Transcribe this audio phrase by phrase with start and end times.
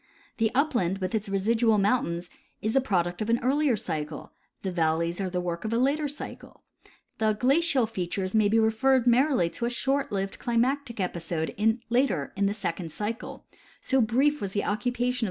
[0.37, 4.31] The upland with its residual mountains is the product of an earlier cycle;
[4.63, 6.63] the valleys are the work of a later cycle;
[7.19, 11.53] the glacial features may be referred merely to a short lived climatic episode
[11.91, 13.45] late in the second cycle,
[13.79, 15.19] so brief was the occupation of 74 TF.